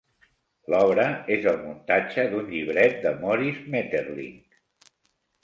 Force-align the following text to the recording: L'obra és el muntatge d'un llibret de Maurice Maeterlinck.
L'obra 0.73 1.03
és 1.35 1.45
el 1.51 1.59
muntatge 1.65 2.25
d'un 2.33 2.49
llibret 2.55 2.99
de 3.05 3.13
Maurice 3.27 3.71
Maeterlinck. 3.77 4.91